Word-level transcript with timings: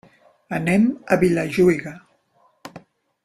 Anem 0.57 0.87
a 1.15 1.19
Vilajuïga. 1.25 1.93